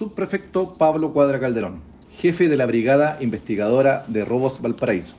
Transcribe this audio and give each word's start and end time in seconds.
Subprefecto 0.00 0.78
Pablo 0.78 1.12
Cuadra 1.12 1.38
Calderón, 1.38 1.82
jefe 2.10 2.48
de 2.48 2.56
la 2.56 2.64
Brigada 2.64 3.18
Investigadora 3.20 4.06
de 4.08 4.24
Robos 4.24 4.62
Valparaíso. 4.62 5.14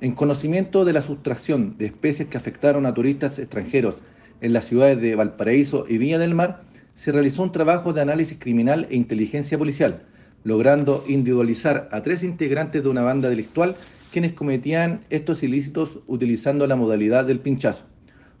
En 0.00 0.12
conocimiento 0.12 0.86
de 0.86 0.94
la 0.94 1.02
sustracción 1.02 1.76
de 1.76 1.84
especies 1.84 2.26
que 2.26 2.38
afectaron 2.38 2.86
a 2.86 2.94
turistas 2.94 3.38
extranjeros 3.38 4.00
en 4.40 4.54
las 4.54 4.64
ciudades 4.64 5.02
de 5.02 5.16
Valparaíso 5.16 5.84
y 5.86 5.98
Viña 5.98 6.16
del 6.16 6.34
Mar, 6.34 6.62
se 6.94 7.12
realizó 7.12 7.42
un 7.42 7.52
trabajo 7.52 7.92
de 7.92 8.00
análisis 8.00 8.38
criminal 8.40 8.86
e 8.88 8.96
inteligencia 8.96 9.58
policial, 9.58 10.04
logrando 10.44 11.04
individualizar 11.06 11.86
a 11.92 12.00
tres 12.00 12.22
integrantes 12.22 12.82
de 12.82 12.88
una 12.88 13.02
banda 13.02 13.28
delictual 13.28 13.76
quienes 14.12 14.32
cometían 14.32 15.04
estos 15.10 15.42
ilícitos 15.42 15.98
utilizando 16.06 16.66
la 16.66 16.76
modalidad 16.76 17.26
del 17.26 17.40
pinchazo. 17.40 17.84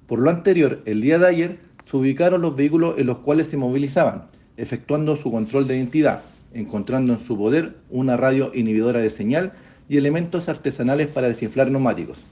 Por 0.06 0.20
lo 0.20 0.30
anterior, 0.30 0.80
el 0.86 1.02
día 1.02 1.18
de 1.18 1.28
ayer 1.28 1.58
se 1.84 1.98
ubicaron 1.98 2.40
los 2.40 2.56
vehículos 2.56 2.94
en 2.96 3.08
los 3.08 3.18
cuales 3.18 3.48
se 3.48 3.58
movilizaban, 3.58 4.24
efectuando 4.56 5.16
su 5.16 5.30
control 5.30 5.66
de 5.66 5.76
identidad, 5.76 6.22
encontrando 6.54 7.12
en 7.12 7.18
su 7.18 7.36
poder 7.36 7.76
una 7.90 8.16
radio 8.16 8.50
inhibidora 8.54 9.00
de 9.00 9.10
señal 9.10 9.52
y 9.88 9.96
elementos 9.96 10.48
artesanales 10.48 11.08
para 11.08 11.28
desinflar 11.28 11.70
neumáticos, 11.70 12.24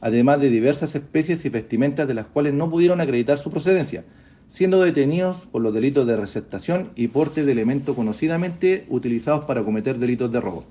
además 0.00 0.40
de 0.40 0.50
diversas 0.50 0.94
especies 0.94 1.44
y 1.44 1.48
vestimentas 1.48 2.06
de 2.06 2.14
las 2.14 2.26
cuales 2.26 2.54
no 2.54 2.70
pudieron 2.70 3.00
acreditar 3.00 3.38
su 3.38 3.50
procedencia, 3.50 4.04
siendo 4.48 4.80
detenidos 4.82 5.46
por 5.52 5.62
los 5.62 5.72
delitos 5.72 6.06
de 6.06 6.16
receptación 6.16 6.90
y 6.96 7.08
porte 7.08 7.44
de 7.44 7.52
elementos 7.52 7.96
conocidamente 7.96 8.84
utilizados 8.88 9.44
para 9.44 9.62
cometer 9.62 9.98
delitos 9.98 10.30
de 10.32 10.40
robo. 10.40 10.64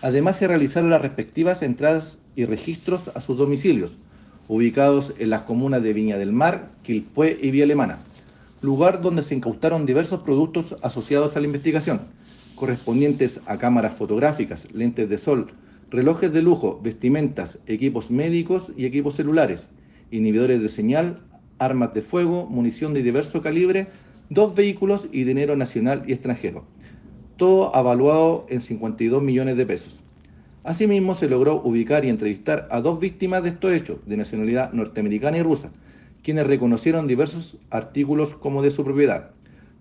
Además, 0.00 0.36
se 0.36 0.48
realizaron 0.48 0.90
las 0.90 1.02
respectivas 1.02 1.62
entradas 1.62 2.18
y 2.36 2.44
registros 2.44 3.10
a 3.14 3.20
sus 3.20 3.38
domicilios, 3.38 3.92
ubicados 4.48 5.14
en 5.18 5.30
las 5.30 5.42
comunas 5.42 5.82
de 5.82 5.92
Viña 5.92 6.18
del 6.18 6.32
Mar, 6.32 6.70
Quilpué 6.82 7.38
y 7.40 7.50
Vía 7.50 7.64
Alemana, 7.64 8.00
lugar 8.64 9.02
donde 9.02 9.22
se 9.22 9.34
incautaron 9.34 9.84
diversos 9.84 10.20
productos 10.20 10.74
asociados 10.80 11.36
a 11.36 11.40
la 11.40 11.46
investigación, 11.46 12.00
correspondientes 12.56 13.40
a 13.46 13.58
cámaras 13.58 13.94
fotográficas, 13.94 14.66
lentes 14.72 15.08
de 15.08 15.18
sol, 15.18 15.52
relojes 15.90 16.32
de 16.32 16.40
lujo, 16.40 16.80
vestimentas, 16.82 17.58
equipos 17.66 18.10
médicos 18.10 18.72
y 18.76 18.86
equipos 18.86 19.16
celulares, 19.16 19.68
inhibidores 20.10 20.62
de 20.62 20.70
señal, 20.70 21.20
armas 21.58 21.92
de 21.92 22.00
fuego, 22.00 22.46
munición 22.46 22.94
de 22.94 23.02
diverso 23.02 23.42
calibre, 23.42 23.88
dos 24.30 24.54
vehículos 24.54 25.08
y 25.12 25.24
dinero 25.24 25.56
nacional 25.56 26.02
y 26.06 26.14
extranjero. 26.14 26.64
Todo 27.36 27.74
avaluado 27.76 28.46
en 28.48 28.62
52 28.62 29.22
millones 29.22 29.58
de 29.58 29.66
pesos. 29.66 30.00
Asimismo, 30.62 31.14
se 31.14 31.28
logró 31.28 31.60
ubicar 31.62 32.06
y 32.06 32.08
entrevistar 32.08 32.66
a 32.70 32.80
dos 32.80 32.98
víctimas 32.98 33.42
de 33.42 33.50
estos 33.50 33.72
hechos, 33.74 33.98
de 34.06 34.16
nacionalidad 34.16 34.72
norteamericana 34.72 35.36
y 35.36 35.42
rusa, 35.42 35.70
quienes 36.24 36.46
reconocieron 36.46 37.06
diversos 37.06 37.58
artículos 37.70 38.34
como 38.34 38.62
de 38.62 38.70
su 38.70 38.82
propiedad. 38.82 39.30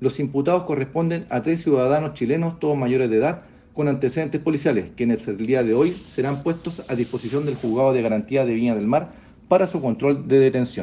Los 0.01 0.19
imputados 0.19 0.63
corresponden 0.63 1.25
a 1.29 1.41
tres 1.41 1.63
ciudadanos 1.63 2.13
chilenos, 2.13 2.59
todos 2.59 2.77
mayores 2.77 3.09
de 3.09 3.17
edad, 3.17 3.43
con 3.73 3.87
antecedentes 3.87 4.41
policiales, 4.41 4.87
quienes 4.95 5.27
el 5.27 5.37
día 5.47 5.63
de 5.63 5.73
hoy 5.73 5.97
serán 6.07 6.43
puestos 6.43 6.83
a 6.89 6.95
disposición 6.95 7.45
del 7.45 7.55
juzgado 7.55 7.93
de 7.93 8.01
garantía 8.01 8.45
de 8.45 8.53
Viña 8.53 8.75
del 8.75 8.87
Mar 8.87 9.13
para 9.47 9.67
su 9.67 9.81
control 9.81 10.27
de 10.27 10.39
detención. 10.39 10.81